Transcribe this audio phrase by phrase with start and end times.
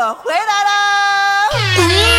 [0.00, 2.17] 我回来啦！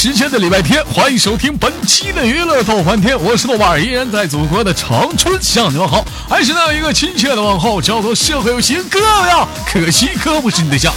[0.00, 10.94] 时间的礼拜天，欢迎收听本期的娱乐逗翻天，我是豆瓣儿，依然在祖国的长春向你们好，还是那样一个亲切的问候，叫做社会有型哥呀，可惜哥不是你对象。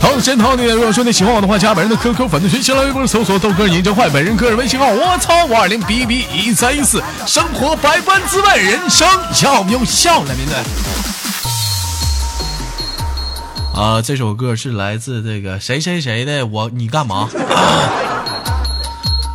[0.00, 9.08] 同时，同你如果说你喜欢我的话，加本人的 QQ 粉丝群，新浪微博搜索豆哥你真坏，本人个人微信号我操五二零 B B 一三一四，生活百般滋味，人生
[9.42, 10.54] 要我们用笑来面对。
[13.74, 17.28] 啊，这首歌是来自这个谁谁谁的，我你干嘛？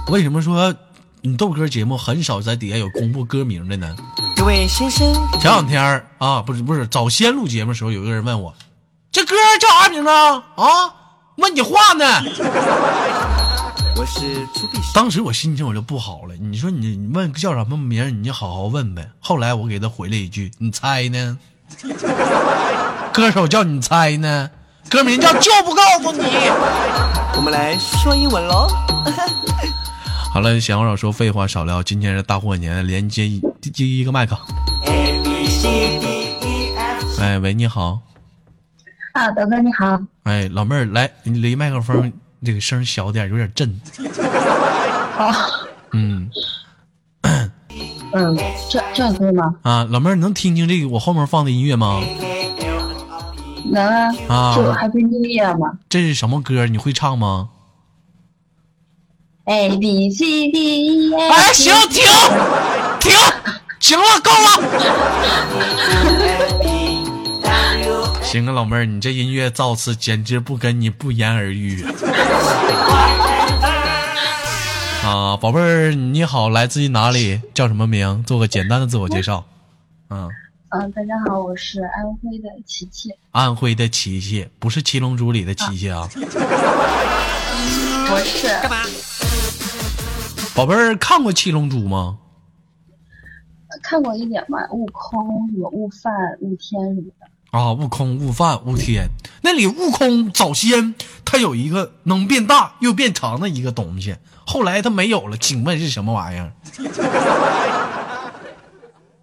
[0.08, 0.74] 为什么说
[1.22, 3.96] 你豆哥节目很少在底下有公布歌名的呢？
[4.36, 8.54] 各位先生，前两天儿啊，不是不是，早先录节目的时候，有一个人问我，
[9.12, 10.36] 这歌叫啥名啊？
[10.56, 10.68] 啊，
[11.38, 12.06] 问你话呢。
[13.98, 19.10] 我是出必当时我心情我就不好了，你说你你问叫什么名，你就好好问呗。
[19.20, 21.40] 后来我给他回了一句，你猜呢？
[23.12, 24.52] 歌手叫你猜呢，
[24.88, 26.22] 歌名叫就不告诉你。
[27.36, 28.68] 我们来说英文喽。
[30.36, 31.82] 好了，闲话少说，废话少聊。
[31.82, 34.38] 今天是大过年，连接一第一个麦克。
[34.86, 36.08] A B C D
[36.42, 38.02] E F 哎，喂，你好。
[39.14, 42.12] 啊，德哥你好，哎，老妹儿，来，你离麦克风
[42.44, 43.80] 这个声小点，有点震。
[45.14, 45.32] 好，
[45.94, 46.30] 嗯
[48.12, 48.38] 嗯，
[48.70, 49.56] 这这样可以吗？
[49.62, 52.04] 啊，老妹儿，能听清这个我后面放的音乐吗？
[53.72, 56.68] 能啊，啊就 Happy New Year 嘛这是什么歌？
[56.68, 57.52] 你会唱吗？
[59.46, 61.34] ，A B C D E F。
[61.34, 62.04] 哎，行，停，
[63.00, 63.14] 停，
[63.80, 64.48] 行了，够了。
[68.22, 71.94] 行啊，老妹儿，你这音乐造次简直不跟你不言而喻啊！
[75.06, 77.40] 啊，宝贝儿，你好，来自于哪里？
[77.54, 78.24] 叫什么名？
[78.26, 79.46] 做个简单的自我介绍。
[80.10, 80.30] 嗯，
[80.70, 83.10] 嗯，大家好，我是安徽的琪琪。
[83.32, 86.10] 安徽的琪琪，不是《七龙珠》里的琪琪啊。
[88.12, 88.78] 我是，干嘛？
[90.56, 92.18] 宝贝儿，看过《七龙珠》吗？
[93.84, 97.28] 看过一点吧，悟空、什么悟饭、悟天什么的。
[97.52, 99.10] 啊，悟空、悟饭、悟天，
[99.42, 100.96] 那里悟空早先
[101.26, 104.16] 他有一个能变大又变长的一个东西，
[104.48, 106.54] 后来他没有了，请问是什么玩意儿？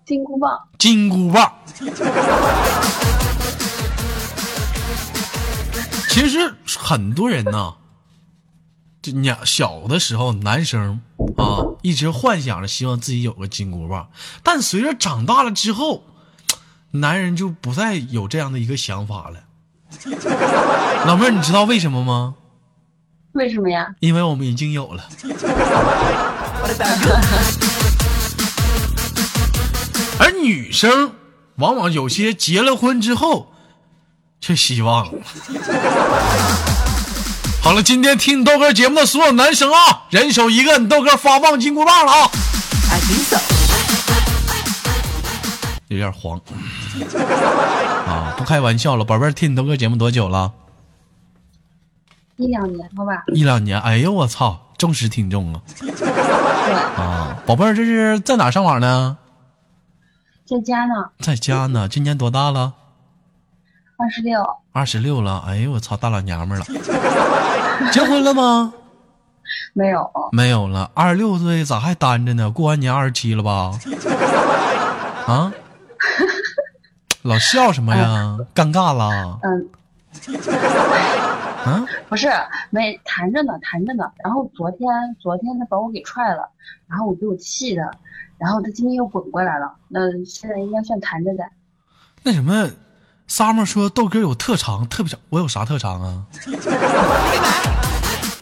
[0.05, 1.51] 金箍棒，金箍棒。
[6.11, 7.77] 其实很多人呐，
[9.01, 11.01] 就你小的时候，男生
[11.37, 14.09] 啊，一直幻想着希望自己有个金箍棒，
[14.43, 16.05] 但随着长大了之后，
[16.93, 19.45] 男人就不再有这样的一个想法了。
[21.07, 22.35] 老妹儿，你知道为什么吗？
[23.33, 23.87] 为什么呀？
[24.01, 25.09] 因为我们已经有了。
[30.19, 31.13] 而女生
[31.57, 33.53] 往往有些结了婚之后，
[34.41, 35.19] 却希望了。
[37.63, 42.29] 好了，今天听你豆哥节目的所有男生啊，人手一个，你豆哥发放金箍棒了啊。
[45.87, 46.41] 有点黄
[48.07, 50.53] 啊，不开玩笑了，宝贝儿，听你豆哥节目多久了？
[52.37, 53.23] 一两年了吧？
[53.33, 53.81] 一两年。
[53.81, 55.63] 哎呦我操，忠实听众啊！
[56.97, 59.19] 啊，宝贝儿，这是在哪上网呢？
[60.45, 61.89] 在家呢，在家呢。
[61.89, 62.73] 今年多大了？
[63.97, 64.43] 二十六，
[64.73, 65.45] 二十六了。
[65.47, 66.65] 哎呦我操，大老娘们了。
[67.93, 68.73] 结婚了吗？
[69.75, 72.51] 没有，没有了，二十六岁咋还单着呢？
[72.51, 73.73] 过完年二十七了吧？
[75.27, 75.53] 啊？
[77.23, 78.37] 老笑什么呀？
[78.55, 79.39] 尴尬了？
[79.43, 79.69] 嗯，
[81.65, 81.87] 啊？
[82.09, 82.29] 不是，
[82.71, 84.11] 没谈着呢，谈着呢。
[84.25, 84.89] 然后昨天，
[85.21, 86.49] 昨天他把我给踹了，
[86.89, 87.91] 然后我给我气的，
[88.39, 91.45] 然后他今天又滚过来了，那现在应该算谈着的。
[92.25, 92.69] 那什么
[93.33, 96.15] ，summer 说豆哥有特长，特别长，我有啥特长啊？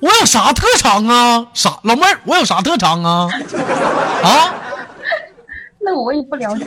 [0.02, 1.46] 我有啥特长啊？
[1.54, 3.28] 啥老妹儿，我有啥特长啊？
[4.24, 4.54] 啊？
[5.82, 6.64] 那我也不了解，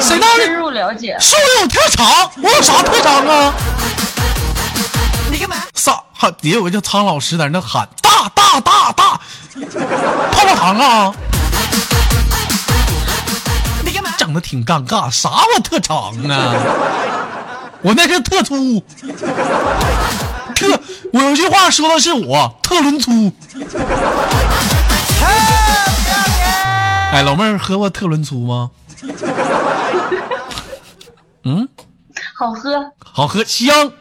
[0.00, 1.16] 谁让你深入了解？
[1.20, 2.30] 说我有特长？
[2.42, 3.54] 我有啥特长啊？
[5.30, 5.56] 你干嘛？
[5.74, 6.02] 啥？
[6.14, 9.20] 哈，底下有个叫苍老师在那喊大大大大，
[10.32, 11.14] 泡泡糖啊！
[13.84, 14.10] 你干嘛？
[14.18, 16.54] 整的挺尴尬，啥我特长啊？
[17.86, 18.82] 我那是特粗，
[20.56, 20.80] 特
[21.12, 23.32] 我有句话说的是我特伦粗。
[27.12, 28.72] 哎，老妹儿喝过特伦粗吗？
[31.44, 31.68] 嗯，
[32.34, 33.92] 好喝，好喝香，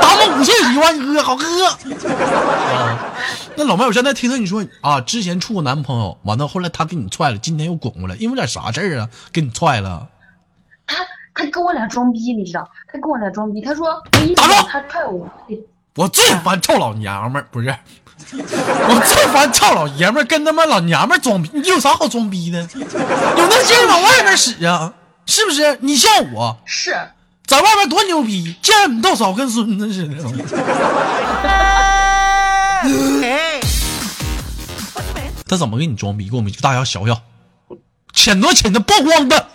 [0.00, 1.44] 大们五岁喜欢喝，好喝。
[1.66, 3.12] 啊，
[3.56, 9.08] 那老妹儿，我现在听到你说啊，之前处过男朋友，完了后来他给你踹了，今天又滚过来，因为点啥事儿啊？
[9.32, 10.06] 给你踹了？
[10.86, 10.98] 他
[11.36, 12.66] 他跟我俩装逼，你知道？
[12.90, 15.28] 他跟我俩装逼，他说没意思打住，他踹我，
[15.94, 17.68] 我最烦臭老娘们儿，不是，
[18.32, 22.62] 我最烦臭老爷们儿跟他妈老娘们儿装逼，你有啥好装逼的？
[22.62, 24.94] 有那劲儿往外面使啊，
[25.26, 25.76] 是不是？
[25.82, 26.96] 你像我是
[27.44, 30.16] 在外面多牛逼，见着你豆嫂跟孙子似的。
[35.48, 36.30] 他怎么给你装逼？
[36.30, 37.14] 给我们大家学学，
[38.14, 39.46] 浅多浅的曝光的。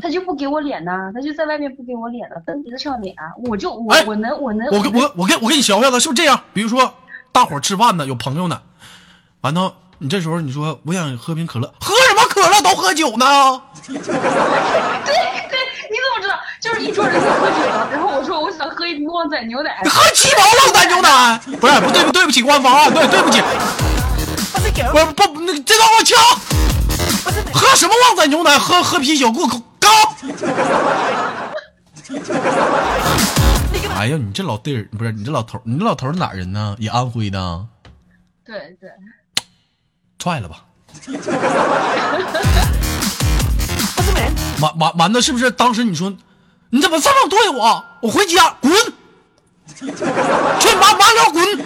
[0.00, 3.14] 他就不给我脸呐，他就在外面不给我脸了，蹬鼻子上脸，
[3.46, 6.40] 我就我、哎我能我能我我我跟我跟你学学子，是不是这样？
[6.52, 6.94] 比如说，
[7.32, 8.60] 大伙儿吃饭呢，有朋友呢，
[9.40, 13.60] 完了，你这时候你说我想喝瓶可乐，喝什么可乐都喝酒呢？
[13.86, 15.58] 对对，
[15.90, 16.34] 你怎么知道？
[16.60, 17.54] 就是一桌人在喝酒，
[17.90, 21.38] 然后我说我想喝一瓶旺仔牛奶，喝七毛旺仔牛奶？
[21.60, 23.42] 不是，不对不，对不起，官方啊，对，对不起，
[24.90, 26.16] 不是不，那这段我掐。
[27.52, 28.58] 喝什么旺仔牛奶？
[28.58, 29.46] 喝喝啤酒，给我
[29.78, 29.88] 高。
[33.96, 36.76] 哎呀，你这老弟儿不是你这老头儿，你这老头儿哪人呢？
[36.78, 37.66] 也安徽的，
[38.44, 38.90] 对对，
[40.18, 40.64] 踹了吧。
[44.60, 45.50] 完完完了，是不是？
[45.50, 46.12] 当时你说
[46.70, 47.84] 你怎么这么对我？
[48.02, 48.72] 我回家滚，
[49.80, 49.86] 去
[50.76, 51.58] 麻麻溜滚。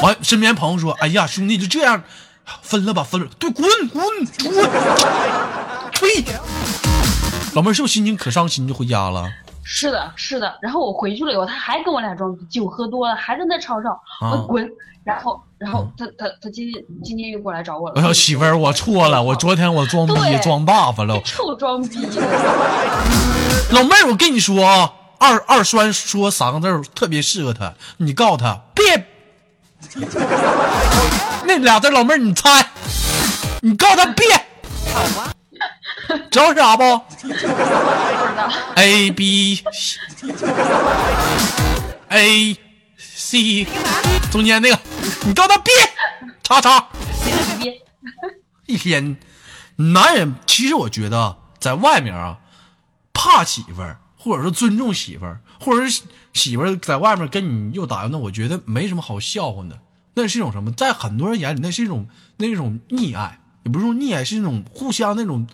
[0.00, 2.02] 完，身边朋友说：“哎呀，兄弟就这样，
[2.62, 3.26] 分了吧，分了。
[3.38, 4.26] 对，滚滚滚，
[5.92, 6.24] 呸。
[7.54, 9.26] 老妹儿是不是心情可伤心就回家了？
[9.64, 10.58] 是的，是的。
[10.62, 13.90] 然后我回去了以后，他还跟我俩装逼，酒喝多了还在那吵吵，
[14.20, 14.68] 啊我滚。
[15.04, 18.00] 然后，然后他他他今天今天又过来找我了。
[18.00, 21.18] 哎呀，媳妇儿，我错了，我昨天我装逼对装大发了。
[21.24, 22.06] 臭装逼，
[23.70, 29.06] 老妹儿，我跟你说啊，二二栓说三个字特别适合他，你告诉他别。
[31.44, 32.70] 那俩字，老妹儿你猜，
[33.60, 34.26] 你告诉他别。
[36.30, 36.82] 知道是啥不。
[38.76, 39.62] ？A B
[42.08, 42.56] A
[42.96, 43.66] C，
[44.30, 44.78] 中间那个，
[45.24, 45.72] 你告诉他别，
[46.42, 46.88] 叉叉。
[48.66, 49.16] 一天，
[49.76, 52.38] 男人其实我觉得在外面啊，
[53.12, 56.02] 怕媳妇儿，或者说尊重媳妇儿，或者是
[56.38, 59.78] 媳妇儿在外面跟你又打又闹，我觉得没什么好笑话的。
[60.14, 60.70] 那是一种什么？
[60.72, 62.06] 在很多人眼里，那是一种
[62.36, 65.46] 那种溺爱，也不是说溺爱，是一种互相那种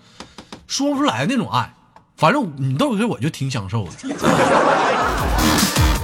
[0.67, 1.75] 说不出来的那种爱。
[2.17, 3.91] 反正你豆哥我就挺享受的。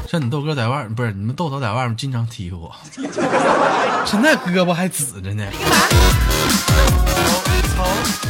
[0.08, 2.74] 像你豆哥在外面，不是你们豆嫂在外面经常踢我，
[4.04, 5.44] 现在胳膊还紫着呢。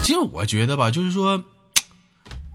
[0.03, 1.43] 其实我觉得吧，就是说，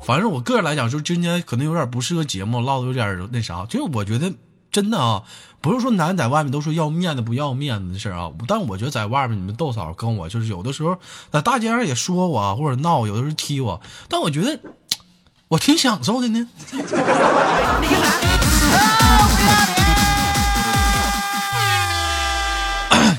[0.05, 3.65] 反正我个人来讲，就是今天可能有点不适合节目，唠的有点那啥。
[3.65, 4.31] 就是我觉得
[4.71, 5.23] 真的啊，
[5.61, 10.95] 不是说男人在外面都说要面子不要面子的事啊，但我觉得在外面你们豆嫂跟我就是有的时候
[11.31, 14.59] 在大街上也说我，或者闹，有的时候踢我，但我觉得
[15.47, 16.47] 我挺享受的呢。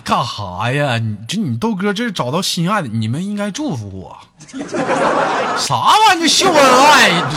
[0.07, 0.99] 干哈呀？
[0.99, 4.17] 你这你豆哥这是找到心爱的，你们应该祝福我。
[5.59, 7.29] 啥玩意儿秀恩爱呀？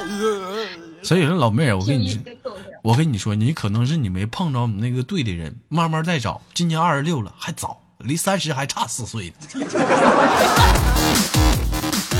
[0.00, 0.68] 这是。
[1.04, 6.40] 所以说老妹儿，我跟你说，我跟你说，你可能是你没碰着你那个对的人，慢慢再找。
[6.52, 9.34] 今年二十六了，还早，离三十还差四岁呢。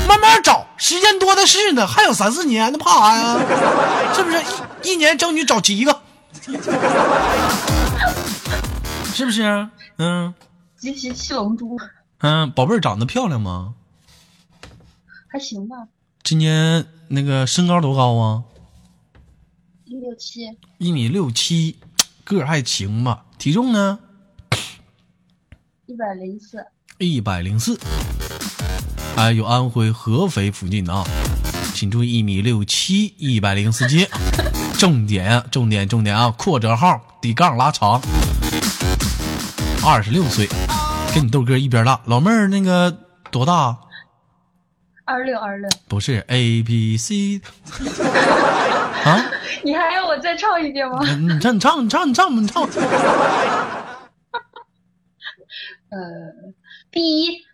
[0.07, 3.37] 慢慢找，时间多的是呢，还有三四年那，怕啥呀？
[4.15, 4.41] 是不是？
[4.83, 6.01] 一一年争取找七个，
[9.17, 9.67] 是不是？
[9.97, 10.31] 嗯
[10.77, 11.75] 集齐七龙珠，
[12.19, 13.73] 嗯，宝贝儿长得漂亮吗？
[15.27, 15.87] 还行吧，
[16.21, 18.43] 今年那个身高多高啊？
[19.85, 21.77] 一六七，一米六七，
[22.23, 23.25] 个儿还行吧。
[23.39, 23.97] 体重呢？
[25.87, 26.63] 一百零四，
[26.99, 27.79] 一百零四。
[29.15, 31.03] 哎，有安徽合肥附近的啊，
[31.73, 34.07] 请注意一米六七，一百零四斤。
[34.77, 36.29] 重点啊，重点，重点啊！
[36.37, 37.99] 扩折号底杠拉长，
[39.85, 40.47] 二十六岁，
[41.13, 41.99] 跟你豆哥一边大。
[42.05, 42.95] 老妹儿那个
[43.31, 43.77] 多大？
[45.05, 45.69] 二十六，二十六。
[45.87, 47.39] 不是 A B C
[49.05, 49.25] 啊？
[49.63, 50.99] 你还要我再唱一遍吗？
[51.03, 52.63] 你唱，你唱，你唱，你唱，你唱。
[55.89, 55.97] 呃
[56.91, 57.45] ，B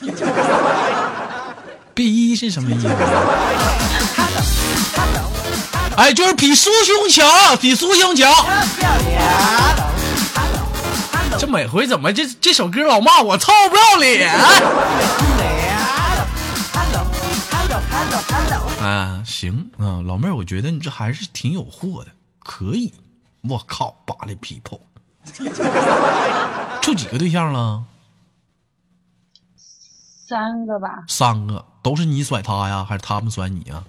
[1.94, 2.88] B 一是什么意思？
[5.96, 8.28] 哎，就是比苏胸强，比苏胸强。
[11.48, 14.32] 每回怎么这这首歌老骂我臭不要脸？
[18.80, 22.92] 啊，行啊，老妹儿，我觉得你这还是挺有货的，可以。
[23.48, 24.80] 我靠，八里 people，
[26.80, 27.84] 处几个对象了？
[30.26, 33.84] 三个吧，三个，都是你甩他呀，还是他们甩你呀？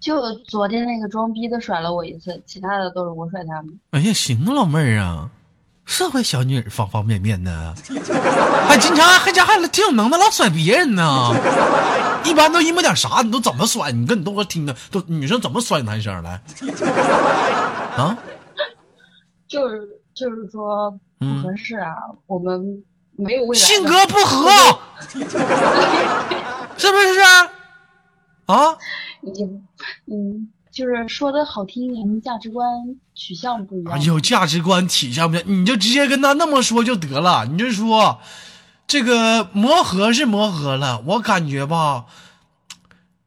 [0.00, 3.80] 就昨天那个装逼的甩了我一次，其他的都是我甩他们。
[3.90, 5.30] 哎呀，行啊，老妹儿啊，
[5.90, 7.74] 社会小女人方方面面的，
[8.68, 11.34] 还经常还家还挺有能耐，老甩别人呢。
[12.22, 13.90] 一般都因为点啥，你都怎么甩？
[13.90, 16.40] 你跟你豆哥听的，都女生怎么甩男生来？
[17.96, 18.16] 啊，
[19.48, 21.96] 就是就是说不合适啊，
[22.28, 22.84] 我们
[23.16, 23.60] 没有未来。
[23.60, 24.48] 性格不合，
[26.78, 27.20] 是不是？
[28.46, 28.76] 啊，
[29.22, 29.44] 也
[30.06, 32.66] 嗯，就是说的好听一点，价值观
[33.14, 34.02] 取向不一样。
[34.02, 37.44] 有价值观取向不一样，你就直接跟他那么说就得了。
[37.50, 38.20] 你就说，
[38.86, 42.04] 这个磨合是磨合了，我感觉吧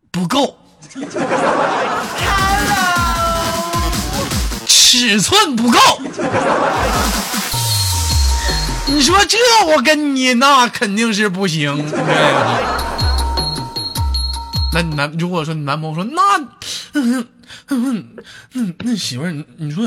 [0.10, 0.58] 不够，
[4.66, 5.80] 尺寸不够。
[8.88, 9.38] 你说这
[9.74, 12.93] 我跟你那肯定是不行，对呀。
[14.74, 16.40] 那你男如果说你男朋友说那，
[16.94, 17.28] 嗯
[17.68, 18.16] 嗯
[18.54, 19.86] 那那媳妇儿，你你说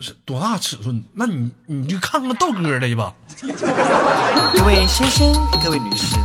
[0.00, 1.02] 是多大尺寸？
[1.14, 3.14] 那你你就看看豆哥的去吧。
[3.40, 5.32] 各位先生，
[5.64, 6.16] 各位女士，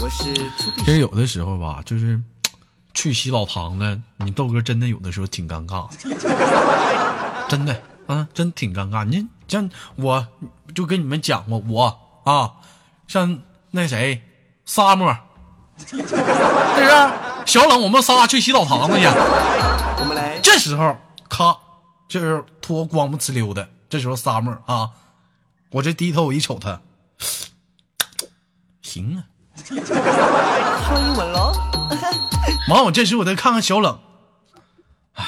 [0.00, 0.34] 我是
[0.84, 2.20] 其实有的时候吧，就是
[2.92, 5.88] 去洗澡堂子，你豆哥真的有的时候挺尴尬，
[7.48, 9.02] 真的啊，真挺尴尬。
[9.04, 10.26] 你像我
[10.74, 12.52] 就跟你们讲过，我啊，
[13.08, 14.20] 像那谁
[14.66, 15.16] 沙漠，
[15.86, 16.16] 是不是？
[17.50, 19.06] 小冷，我们仨去洗澡堂子去。
[19.06, 20.96] 我们来，这时候，
[21.28, 21.56] 咔，
[22.08, 23.68] 就是脱光不呲溜的。
[23.88, 24.90] 这时候，summer 啊，
[25.72, 26.80] 我这低头我一瞅他，
[28.82, 29.26] 行啊。
[29.66, 31.52] 说英文喽。
[32.68, 33.98] 完，我这时我再看看小冷，
[35.14, 35.24] 哎，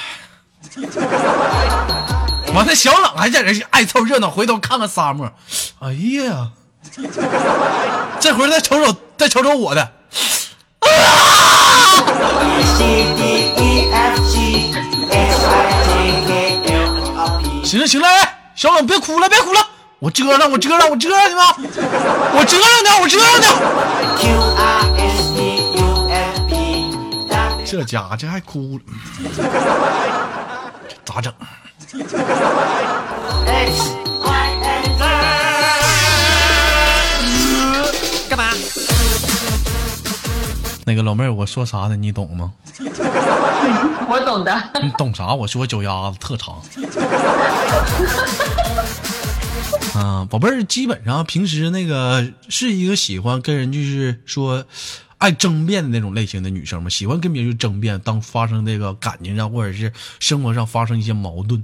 [2.53, 5.33] 完了，小冷还在这爱凑热闹，回头看看 summer，
[5.79, 6.53] 哎呀，
[8.21, 9.91] 这回再瞅瞅，再瞅瞅我的。
[17.63, 19.59] 行了行了，哎，小冷别哭了别哭了，
[19.97, 21.55] 我遮上我遮上我遮上去吧，
[22.35, 23.51] 我遮上点我遮上点。
[27.65, 28.83] 这家伙这还哭了，
[31.03, 31.33] 咋整？
[38.29, 38.53] 干嘛？
[40.85, 41.95] 那个老妹儿，我说啥呢？
[41.95, 42.53] 你懂吗？
[44.09, 44.71] 我懂的。
[44.81, 45.33] 你懂啥？
[45.33, 46.61] 我说脚丫子特长。
[49.95, 54.65] 啊，宝贝儿，基本上平时那个是一个喜欢跟人就是说
[55.19, 56.89] 爱争辩的那种类型的女生吗？
[56.89, 61.63] 喜欢跟别人争辩，当发生这个感情上或者是生活上发生一些矛盾，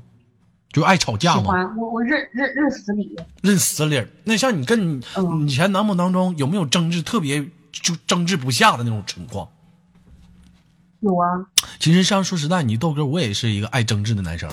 [0.71, 1.53] 就爱吵架吗？
[1.77, 3.17] 我，我认认认死理。
[3.41, 4.07] 认死理儿。
[4.23, 9.47] 那像你跟你嗯以前男朋友当中有没有争执特别就争执不下的那种情况？
[11.01, 11.47] 有啊，
[11.79, 14.49] 其实像说实在，你豆哥我也是一个爱争执的男生，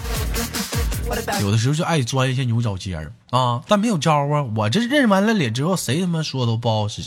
[1.40, 4.44] 有的时候就爱钻一些牛角尖儿啊，但没有招啊。
[4.54, 7.02] 我这认完了脸之后，谁他妈说都不好使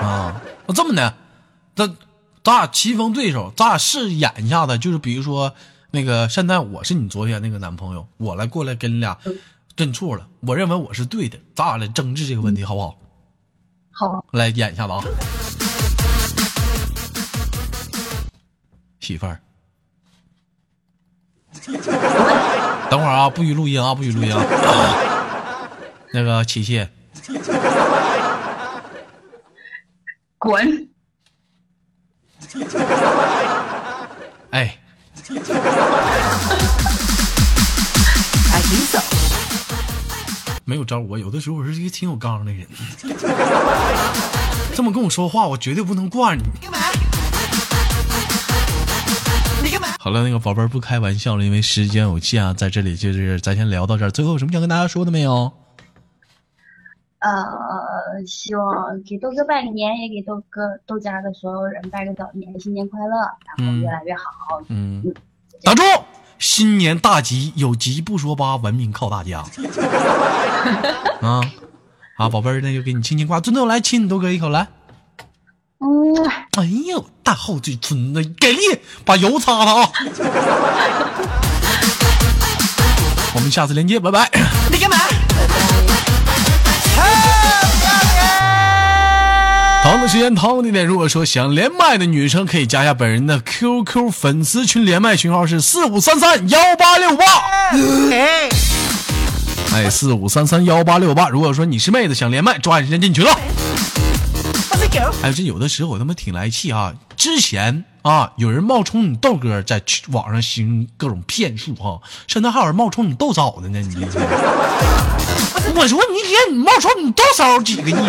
[0.00, 0.40] 啊。
[0.66, 1.14] 那这么的，
[1.76, 1.94] 咱
[2.42, 5.52] 咱俩棋逢对手，咱俩试演一下子，就是比如说
[5.90, 9.18] 那个现在我是你昨天那个男朋友，我来过来跟你俩
[9.76, 12.96] 认错了，我认为我是对的，咱俩来争执这个问题好不好？
[14.00, 15.04] 好，来演一下子啊，
[18.98, 19.38] 媳妇儿。
[22.88, 24.42] 等会儿啊，不许录音啊，不许录音啊。
[26.14, 26.88] 那个琪琪，
[30.38, 30.88] 滚！
[34.48, 34.78] 哎
[38.50, 39.09] ，I think so。
[40.64, 42.66] 没有招我，有的时候我是一个挺有刚的人。
[44.74, 46.44] 这么跟我说话，我绝对不能惯你。
[46.60, 46.78] 干嘛？
[49.62, 49.88] 你干嘛？
[49.98, 54.10] 好了，那个宝贝儿不开玩笑了，因为时间有限啊，在这里就是咱先聊到这儿。
[54.10, 55.52] 最后有什么想跟大家说的没有？
[57.18, 64.22] 呃，希望给豆哥拜个年，也给豆哥豆家的所有人拜个早年，新年快乐，然后越来越好。
[64.68, 65.04] 嗯，
[65.62, 65.82] 打住！
[66.40, 69.44] 新年大吉，有吉不说八，文明靠大家。
[71.20, 71.42] 啊
[72.16, 74.66] 啊，宝贝儿，那就给你亲亲挂，尊头来亲你多哥一口来。
[75.78, 76.26] 嗯，
[76.58, 78.58] 哎呦，大厚嘴唇子，给力！
[79.04, 79.90] 把油擦了啊！
[83.34, 84.30] 我我们下次连接，拜拜。
[84.70, 84.96] 你干嘛？
[89.82, 97.24] 同样的时间，同样的地点，如果说想连麦的女生，可以加一下本人的 QQ 粉丝群，连麦群号是四五三三幺八六八。
[99.72, 101.30] 哎，四五三三幺八六八。
[101.30, 103.30] 如果说你是妹子，想连麦，抓紧时间进群了。
[105.22, 106.92] 哎，这有的时候我他妈挺来气啊！
[107.16, 114.00] 之前啊，有人冒充你豆哥在网上行各种骗术哈、现在还有人冒充你豆嫂的呢，你这。
[115.76, 118.04] 我说你姐，你冒充你豆嫂几个意思？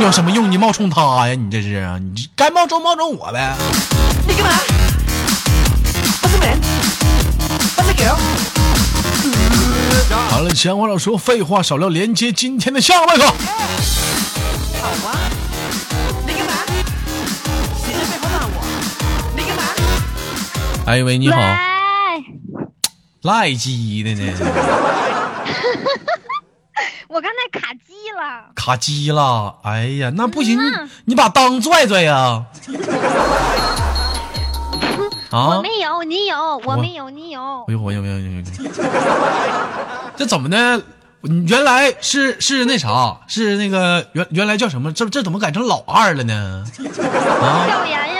[0.00, 0.50] 有什么用？
[0.50, 1.34] 你冒充他呀？
[1.34, 1.98] 你这是啊？
[1.98, 3.56] 你该冒充冒充我呗？
[4.28, 4.50] 你干嘛?
[10.28, 13.24] 好了，闲话少说，废话少聊，连接今天的下个麦克。
[14.80, 15.29] 好啊。
[20.90, 21.44] 哎喂，你好，喂，
[23.22, 24.26] 赖鸡的呢？
[27.06, 28.50] 我刚才卡机了。
[28.56, 29.54] 卡机了？
[29.62, 32.44] 哎呀，那不行，嗯你你把裆拽拽呀！
[35.30, 35.62] 啊我！
[35.62, 37.72] 没有，你有，我没有，你有哎。
[37.72, 38.18] 呦，我有没有？
[38.18, 38.42] 有有
[40.16, 40.82] 这怎么的？
[41.46, 44.92] 原来是是那啥，是那个原原来叫什么？
[44.92, 46.64] 这这怎么改成老二了呢？
[46.82, 46.82] 啊
[47.70, 48.19] 笑颜呀，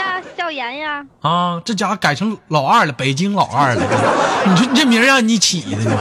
[0.51, 1.61] 笑颜呀，啊！
[1.63, 3.81] 这家伙改成老二了，北京老二了。
[4.45, 5.97] 你说你这名让你起的呢？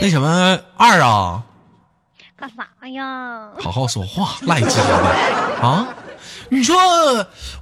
[0.00, 1.44] 那什么二啊？
[2.36, 3.50] 干啥呀？
[3.60, 4.96] 好好说话，赖鸡的
[5.62, 5.86] 啊！
[6.50, 6.76] 你说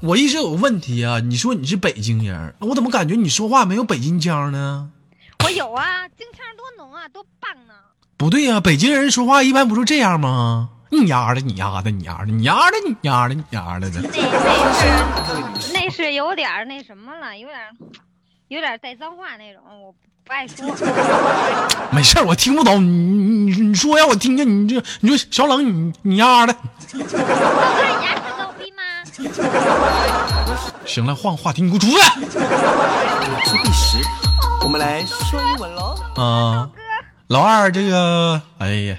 [0.01, 4.89] 我一直有个问题啊，你说你是北京人，我怎么感觉你说话没有北京腔呢？
[5.45, 7.93] 我有啊，京腔多浓啊，多棒啊。
[8.17, 10.71] 不对呀、北京人说话一般不就这样吗？
[10.91, 14.01] 你丫的，你丫的，你丫的，你丫的，你丫的，你丫的的。
[14.03, 17.71] 那那是那是有点儿那什么了，有点儿
[18.49, 19.93] 有点儿带脏话那种，我
[20.25, 20.67] 不爱说。
[21.91, 26.53] 没事儿我听不懂，你你你你说呀，我听见你这，你说小冷，你你丫的。
[26.53, 26.59] 豆
[26.93, 27.19] 哥，
[27.99, 28.83] 你丫是逗逼吗？
[30.87, 31.97] 行了，换个话题，你给我出去。
[33.45, 33.99] 出第十，
[34.63, 35.97] 我们来说英文喽。
[36.17, 36.71] 啊，
[37.29, 38.97] 老二这个，哎呀，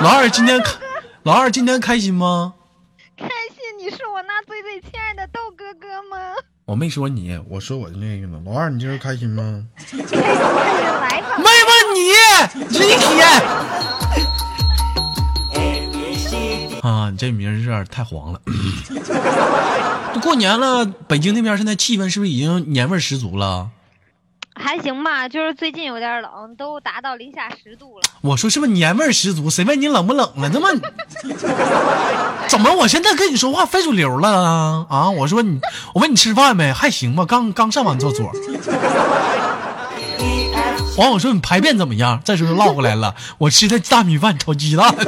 [0.00, 0.72] 老二今天开，
[1.22, 2.54] 老二今天开心吗？
[3.16, 6.16] 开心，你是我那最最亲爱的豆哥哥吗？
[6.64, 8.40] 我没说你，我说我的那个呢。
[8.44, 9.64] 老二，你今儿开心吗？
[9.76, 10.18] 开心。
[11.38, 12.10] 没问你，
[12.54, 13.28] 你这一天
[16.82, 18.40] 啊，你这名儿有点太黄了。
[20.20, 23.70] 过年了，北京那边现在气氛是不是已经年味儿十足了？
[24.80, 28.02] 行吧，就是最近有点冷，都达到零下十度了。
[28.20, 29.48] 我说是不是年味儿十足？
[29.50, 30.50] 谁问你冷不冷了？
[30.50, 30.68] 怎么
[32.48, 34.86] 怎么我现在跟你说话非主流了啊？
[34.88, 35.10] 啊！
[35.10, 35.60] 我说你，
[35.94, 36.72] 我问你吃饭没？
[36.72, 38.32] 还行吧，刚刚上完厕所。
[40.96, 42.20] 完，我说你排便怎么样？
[42.24, 44.94] 这时候唠过来了，我吃的大米饭炒鸡蛋。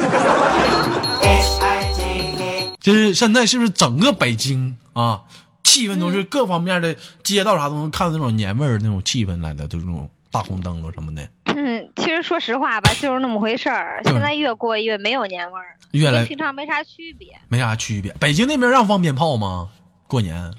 [2.81, 5.21] 就是现在是不是整个北京啊，
[5.65, 14.01] 气氛都是各方面的街道啥都能看到那种年味儿那种气氛来的，就是那种大红灯笼什么的，嗯，其实说实话吧，就是那么回事儿。
[14.05, 17.29] 现在越过越没有年味儿，越来跟平常没啥区别。
[17.49, 18.13] 没啥区别。
[18.21, 19.69] 北京那边让放鞭炮吗？
[20.07, 20.53] 过年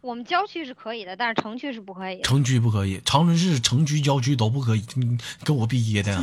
[0.00, 2.22] 我们郊区是可以的，但是城区是不可以。
[2.22, 4.82] 城区不可以，长春市城区、郊区都不可以。
[4.94, 6.18] 你给我憋的！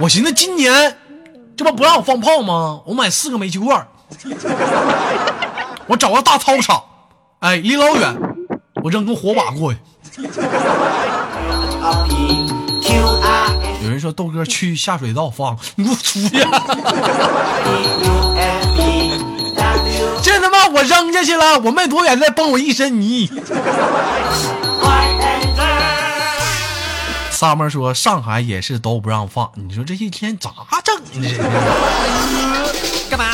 [0.00, 0.96] 我寻思今年
[1.56, 2.82] 这不不让我放炮吗？
[2.86, 3.86] 我买四个煤气罐儿，
[5.86, 6.82] 我找个大操场，
[7.40, 8.16] 哎，离老远，
[8.82, 9.78] 我扔个火把过去。
[13.82, 16.38] 有人说豆哥去下水道放，你给我出去！
[20.22, 23.28] 这他妈我扔下去了，我没多远再崩我一身泥。
[23.30, 23.40] Y
[25.20, 25.62] and Z。
[27.30, 30.50] Summer 说上海也是都不让放，你说这一天咋
[30.82, 30.96] 整？
[33.10, 33.26] 干嘛？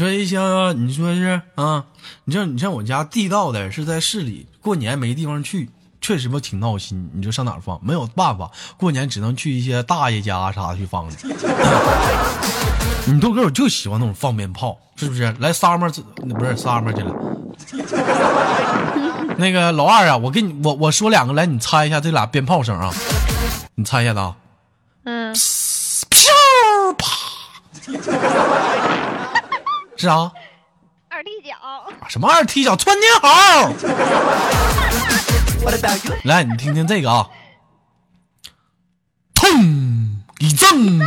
[0.00, 1.84] 你说一像你说是啊？
[2.24, 5.68] 你像你像我家地道的是在市里，过年没地方去，
[6.00, 7.10] 确实不挺闹心。
[7.12, 7.78] 你说上哪儿放？
[7.84, 11.28] 没有办法，过年只能去一些大爷家啥去放去。
[13.04, 15.36] 你豆哥我就喜欢那种放鞭炮，是不是？
[15.38, 15.92] 来 Summer
[16.34, 17.14] 不是 Summer 去了。
[19.36, 22.90] 那个老二啊，我给你我我说两个来，你猜一下这俩鞭炮声啊，
[23.74, 24.34] 你猜一下子啊。
[25.04, 25.34] 嗯，
[26.96, 27.04] 啪，
[30.00, 30.32] 是啥
[31.10, 31.54] 二踢脚。
[32.08, 32.74] 什么二踢脚？
[32.74, 33.28] 窜天猴
[36.24, 37.28] 来你听听这个啊。
[39.34, 40.98] 砰一正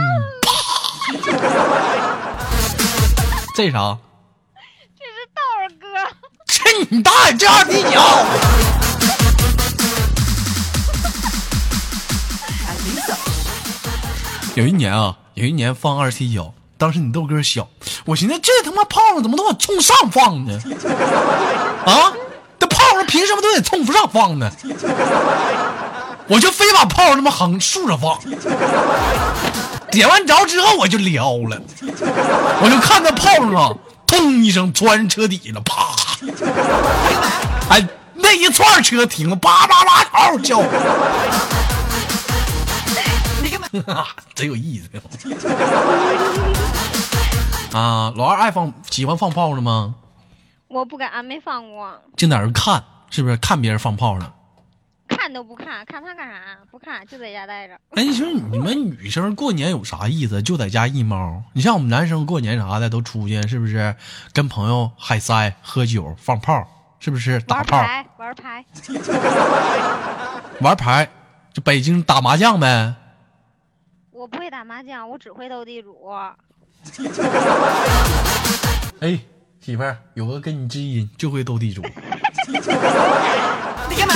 [3.56, 3.98] 这啥？
[5.00, 5.42] 这是道
[5.82, 5.88] 哥。
[6.48, 8.24] 去你大爷这二踢脚。
[14.54, 16.54] 有一年啊有一年放二踢脚。
[16.84, 17.66] 当时你豆哥小，
[18.04, 20.60] 我寻思这他妈炮仗怎么都往冲上放呢？
[21.88, 22.12] 啊，
[22.60, 24.52] 这炮仗凭什么都得冲上放呢？
[26.28, 28.20] 我就非把炮仗他妈横竖着放，
[29.92, 31.58] 点完着之后我就撩了，
[32.62, 33.72] 我就看那炮仗啊，
[34.06, 35.96] 咚一声钻车底了，啪！
[37.70, 40.62] 哎，那一串车停了，叭叭叭嗷嗷叫，
[44.36, 44.90] 真有意思
[47.76, 48.14] 啊！
[48.16, 49.96] 老二爱放喜欢放炮仗吗？
[50.68, 54.32] 我不敢，没放过，净在那看，是不是看别人放炮呢？
[55.08, 56.40] 看都不看，看他干啥？
[56.72, 57.74] 不看，就在家待着。
[57.92, 60.42] 哎，你说你们女生过年有啥意思？
[60.42, 61.44] 就在家一猫。
[61.54, 63.96] 你像我们男生过年啥的都出去，是不是？
[64.34, 66.68] 跟朋友嗨塞、喝酒、放炮，
[67.00, 67.40] 是不是？
[67.42, 68.66] 打炮、玩牌，玩牌，
[70.62, 71.10] 玩牌，
[71.54, 72.96] 就北京打麻将呗。
[74.24, 76.08] 我不会打麻将，我只会斗地主。
[79.02, 79.20] 哎，
[79.60, 81.82] 媳妇儿，有个跟你知音，就会斗地主。
[83.94, 84.16] 你干嘛？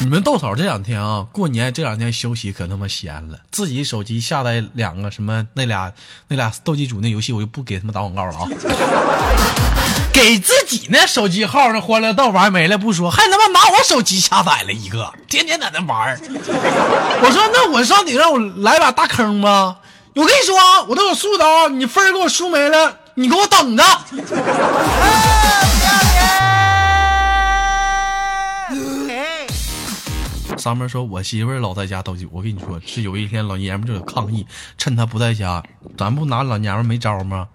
[0.00, 5.90] 你们豆嫂这两天啊，过年这两天休息可他妈闲了，自己手机下载两个什么那俩
[6.28, 8.46] 那俩斗地主那游戏，我就不给他们打广告了啊。
[10.12, 16.18] 给自己那手机号那欢乐豆玩没了不说，还他妈拿我手机下载了一个，天天在那玩
[17.22, 19.78] 我说那我上你让我来把大坑吗？
[20.14, 23.82] 我跟你说啊，我都有数的啊，你分给我输没了，你给我等着。
[23.82, 25.68] 哎，
[30.56, 34.46] 上面说我媳妇儿老在家斗地主，我跟你说是有一天老爷们就有抗议，
[34.78, 35.62] 趁他不在家，
[35.96, 37.46] 咱不拿老娘们没招吗？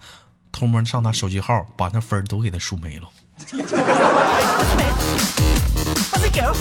[0.52, 3.04] 偷摸上他手机号，把那分儿都给他输没了。
[6.12, 6.56] 我是狗。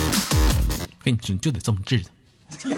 [1.03, 2.09] 跟你说就得这么治他。
[2.59, 2.71] 前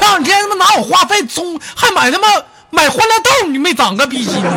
[0.00, 2.28] 两天他妈拿我话费充，还买他妈
[2.70, 4.50] 买欢乐豆，你没长个逼心吗？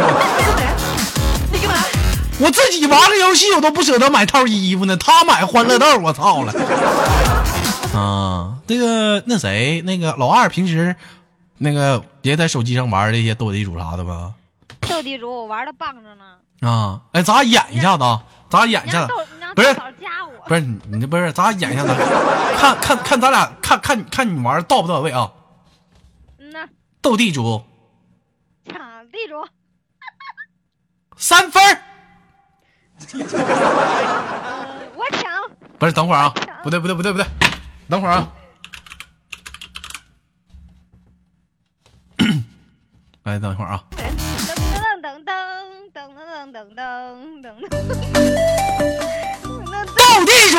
[2.39, 6.53] 我自己玩个游戏我都不舍得买套衣服呢，他买欢乐豆，我操了！
[7.95, 10.95] 啊，那个那谁，那个老二平时
[11.57, 14.33] 那个也在手机上玩这些斗地主啥的吧？
[14.81, 16.25] 斗地主我玩的棒着呢。
[16.61, 19.13] 啊，哎，咱俩演一下子啊，咱俩演一下子。
[19.55, 20.47] 不是加我。
[20.47, 21.95] 不是你不是咱俩演一下子，
[22.57, 25.31] 看看看咱俩看看看你玩到不到位啊？
[26.37, 26.67] 嗯呐，
[27.01, 27.63] 斗地主。
[28.69, 28.79] 抢
[29.11, 29.47] 地主，
[31.15, 31.81] 三分儿。
[33.33, 35.23] 呃， 我抢。
[35.79, 37.25] 不是，等会儿啊，不对不对不对不对，
[37.89, 38.27] 等会儿啊。
[43.23, 43.83] 来， 等一会儿啊。
[43.91, 44.03] 噔
[45.03, 45.33] 噔噔噔
[45.93, 46.79] 噔噔噔噔
[47.41, 47.67] 噔噔。
[49.95, 50.57] 斗地主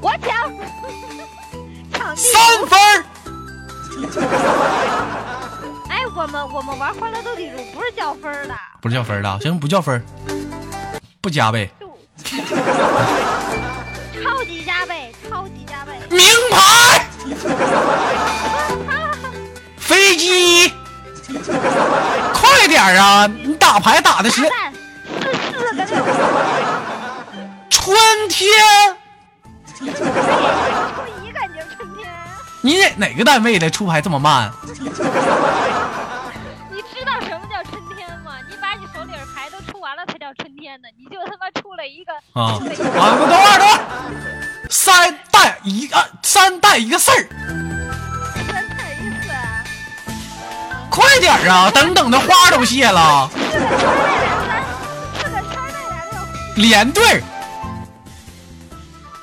[0.00, 0.28] 我抢，
[2.14, 2.26] 三
[2.68, 3.04] 分儿
[5.88, 10.02] 哎，我们我们玩欢乐斗地主不是叫分儿的，不是叫分儿的，行不叫分儿，
[11.20, 11.68] 不加呗。
[16.18, 17.06] 名牌，
[19.76, 20.72] 飞机，
[22.34, 23.28] 快点啊！
[23.28, 24.42] 你打牌打的是
[27.70, 27.96] 春
[28.28, 28.50] 天，
[29.76, 32.12] 出一个你就春天。
[32.62, 34.50] 你哪哪个单位的出牌这么慢？
[34.66, 34.74] 你
[36.82, 38.32] 知道什么叫春天吗？
[38.50, 42.58] 你把你手里的牌都出完了才叫春天呢，你就他妈出了一个啊啊！
[42.58, 43.78] 个等会儿等会儿，
[44.68, 47.28] 三带一个三带一个事儿，
[50.90, 51.70] 快点啊！
[51.74, 53.30] 等等的花都谢了，
[56.56, 57.22] 连队儿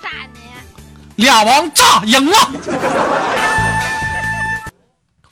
[0.01, 1.23] 炸你！
[1.23, 2.37] 俩王炸赢了，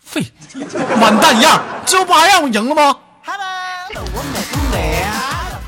[0.03, 0.31] 废，
[1.01, 3.45] 完蛋样，这不还让我赢了吗？Hello，
[4.13, 5.59] 我美不美啊？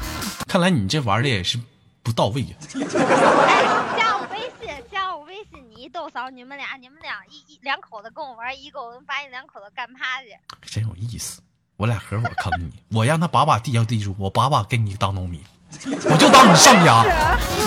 [0.48, 1.58] 看来你这玩的也是
[2.04, 2.76] 不到位呀、哎，
[3.98, 10.38] 加我微信，加我微信，你一豆嫂，你们俩，你们俩一一两口子跟我玩，一个我把你两口子干趴下。
[10.62, 11.42] 真有意思。
[11.78, 15.42] 我俩合伙坑你，我让他把把地上地主，我把把给你当农民，
[15.86, 17.06] 我就当你上家。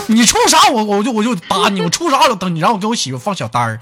[0.08, 3.78] 你出啥我我就我就打你，我出啥我就等你，然后我给我媳妇放小单儿。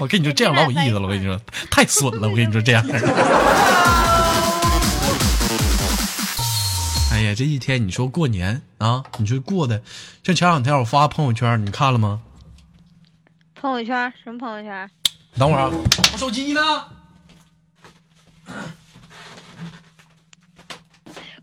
[0.00, 2.84] 我跟你说这样老有意思了，我跟你说太损了，我跟你说这样。
[7.12, 9.80] 哎呀，这一天你说过年啊，你说过的，
[10.24, 12.22] 像前两天我发朋友圈，你看了吗？
[13.66, 14.88] 朋友圈什么朋友圈？
[15.36, 15.70] 等会儿啊，
[16.12, 16.60] 我手机呢？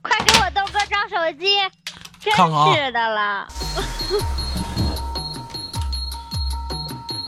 [0.02, 1.48] 快给我豆哥找手机！
[2.22, 3.46] 真看看啊是的了，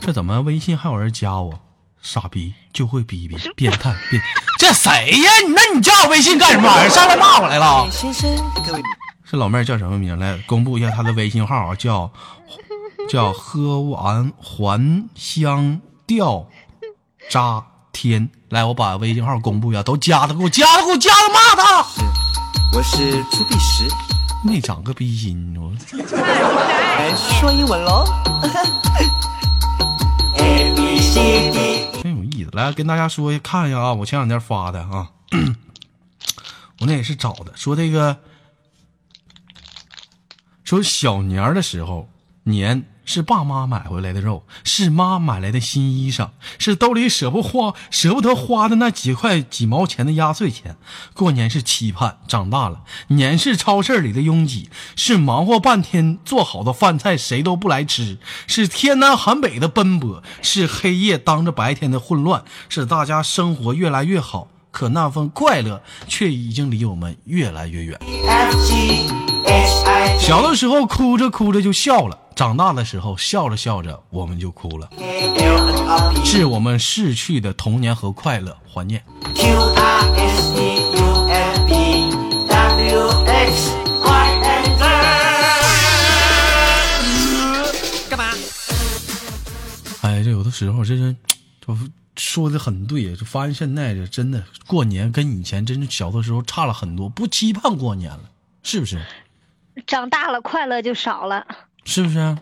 [0.00, 1.60] 这怎么微信还有人加我？
[2.00, 4.22] 傻逼就会逼逼，变态变，
[4.58, 5.30] 这谁呀？
[5.54, 6.88] 那你加我微信干什么玩意儿？
[6.88, 7.86] 上来骂我来了？
[9.28, 10.38] 是老妹儿叫什么名来？
[10.46, 12.10] 公布一下她的微信号啊，叫
[13.08, 16.46] 叫喝完还乡吊
[17.28, 18.28] 扎天。
[18.50, 21.86] 来，我把微信号公布一下，都加他，给我加他，给我加他，骂他。
[22.72, 23.86] 我是朱碧石，
[24.44, 25.72] 没长个逼心，我
[26.98, 28.04] 来说英文喽。
[32.02, 32.50] 真有意思。
[32.52, 35.10] 来跟大家说一看一下啊，我前两天发的啊，
[36.80, 38.18] 我那也是找的，说这个
[40.64, 42.08] 说小年儿的时候，
[42.44, 50.76] 年是爸妈买回来的肉，是妈买来的新衣裳，是兜里舍不花舍不得花的那几块几毛钱的压岁钱。
[51.14, 67.98] 过年是期盼，长大了，年是超市里的拥挤，是忙活半天做好的饭菜谁都不来吃，是天南海北的奔波，是黑夜当着白天的混乱，是大家生活越来越好，可那份快乐却已经离我们越来越远。
[70.20, 74.90] 小的时候哭着哭着就笑了，长大的时候笑着笑着我们就哭了
[76.26, 79.02] 是我们逝去的童年和快乐怀念。
[88.10, 88.26] 干嘛？
[90.02, 91.16] 哎，这有的时候这是，
[91.66, 91.74] 就
[92.16, 98.30] 说的很对，就发现现在这真的过年跟以前真是小的时候差了很多，不期盼过年了，
[98.62, 99.04] 是不是？
[99.86, 101.46] 长大了快乐就少了。
[101.84, 102.36] 是不是？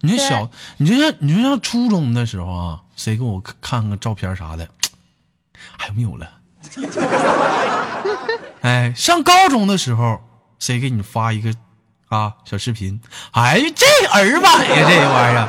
[0.00, 4.68] 你这小，你就像你就像初中的时候啊，谁给我看看个照片啥的，
[5.76, 6.28] 还有没有了？
[8.62, 10.20] 哎，上高中的时候，
[10.58, 11.54] 谁给你发一个
[12.08, 13.00] 啊小视频？
[13.32, 15.48] 哎呀，这儿版呀，这玩意儿。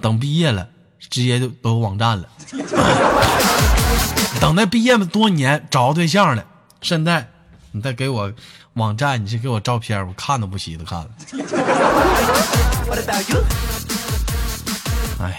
[0.00, 0.68] 等毕业了，
[1.12, 2.26] 直接就都网站了。
[4.40, 6.42] 等那毕业多年找着对象了，
[6.80, 7.28] 现在
[7.72, 8.32] 你再给我
[8.72, 11.10] 网站，你是给我照片，我看都不稀得看了。
[15.20, 15.36] 哎呀，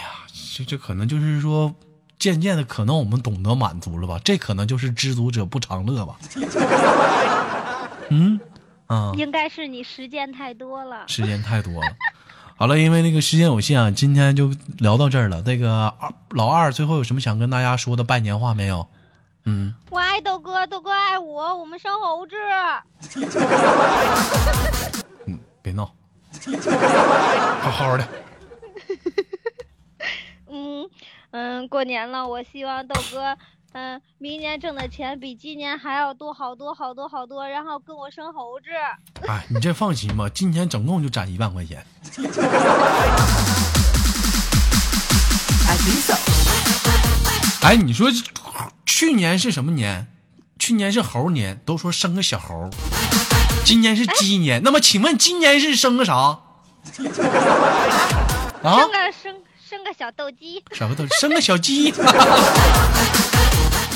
[0.56, 1.74] 这这可能就是说，
[2.20, 4.20] 渐渐的，可能我们懂得满足了吧？
[4.24, 6.16] 这可能就是知足者不常乐吧？
[8.10, 8.40] 嗯，
[8.86, 11.04] 啊，应该是你时间太多了。
[11.08, 11.90] 时间太多了。
[12.56, 15.42] 好了，因为那个时间有限啊，今天就聊到这儿了。
[15.42, 18.88] 那个二老二最后有什么想跟大家说的拜年话没有？
[19.46, 22.36] 嗯，我爱豆哥，豆哥爱我，我们生猴子。
[25.28, 25.94] 嗯，别闹，
[27.60, 28.08] 好好的。
[30.50, 30.90] 嗯
[31.32, 33.38] 嗯，过年了，我希望豆哥，
[33.74, 38.68] 嗯，明年挣的钱比今年还要多好多好多好多，然后跟我生猴子。
[39.28, 41.84] 哎，你这放心吧，今年总共就攒一万块钱。
[47.64, 48.12] 哎，你说
[48.86, 50.06] 去年是什么年？
[50.60, 52.70] 去年是猴年，都说生个小猴。
[53.66, 56.14] 今年是鸡年，那么请问今年是生个啥？
[56.14, 56.40] 啊
[58.62, 59.36] 生，个生
[59.68, 60.64] 生个小斗鸡。
[60.74, 61.92] 什么斗生个小鸡。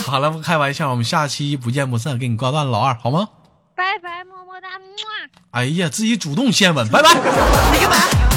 [0.10, 3.28] 好了，不开玩笑，我们下期不见不散，给你挂断，老二好吗？
[3.76, 4.86] 拜拜，么么哒，么。
[5.52, 7.14] 哎呀，自己主动先吻，拜拜。
[7.14, 8.37] 你干嘛？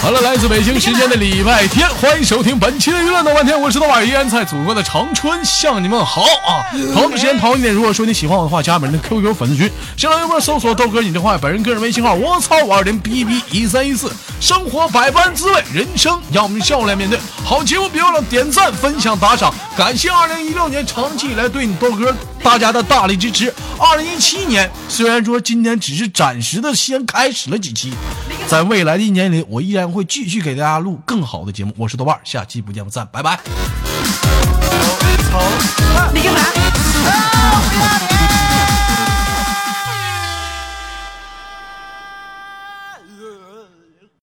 [0.00, 6.64] 好了，来自北京时间的礼拜天，欢迎收听本期的娱乐闹半天，我是豆瓣，依然在祖国的长春向你们好啊！
[6.94, 17.18] 同时间同一点，如果说你喜欢我的话，加本人的 QQ 粉丝群，新浪微博搜索豆哥你的话，本人个人微信号我操五二零 B B 一三一四，生活百般滋味，人生要我们笑来面对。
[17.44, 23.52] 好节目别忘了点赞、分享、打赏，感谢二零一六年长期以来对你豆哥大家的大力支持。
[23.78, 27.92] 二零一七年虽然说今天只是暂时的先开始了几期，
[28.46, 33.38] 在未来的一年里，我依然会继续给大家录更好的节目我是豆瓣下期不见不散拜拜。
[36.12, 36.40] 你干嘛？